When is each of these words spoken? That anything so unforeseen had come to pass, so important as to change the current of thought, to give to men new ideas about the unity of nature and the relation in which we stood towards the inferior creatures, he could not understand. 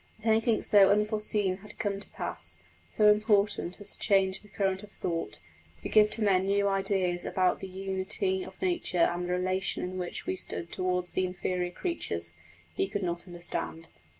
That 0.17 0.29
anything 0.29 0.63
so 0.63 0.89
unforeseen 0.89 1.57
had 1.57 1.77
come 1.77 1.99
to 1.99 2.09
pass, 2.09 2.63
so 2.89 3.11
important 3.11 3.79
as 3.79 3.91
to 3.91 3.99
change 3.99 4.41
the 4.41 4.47
current 4.47 4.81
of 4.81 4.91
thought, 4.91 5.39
to 5.83 5.89
give 5.89 6.09
to 6.09 6.23
men 6.23 6.47
new 6.47 6.67
ideas 6.67 7.23
about 7.23 7.59
the 7.59 7.67
unity 7.69 8.43
of 8.43 8.59
nature 8.63 8.97
and 9.11 9.25
the 9.27 9.31
relation 9.33 9.83
in 9.83 9.99
which 9.99 10.25
we 10.25 10.35
stood 10.35 10.71
towards 10.71 11.11
the 11.11 11.27
inferior 11.27 11.69
creatures, 11.69 12.33
he 12.73 12.87
could 12.87 13.03
not 13.03 13.27
understand. 13.27 13.89